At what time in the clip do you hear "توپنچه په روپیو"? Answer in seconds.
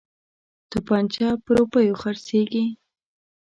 0.69-1.99